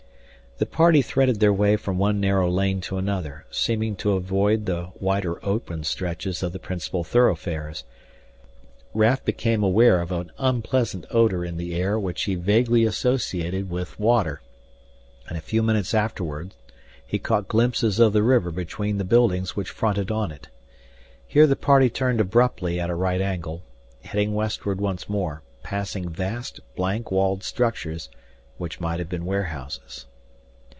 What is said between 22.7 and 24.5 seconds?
at a right angle, heading